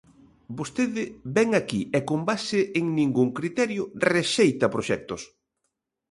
[0.57, 1.03] Vostede
[1.35, 5.21] vén aquí e con base en ningún criterio rexeita proxectos.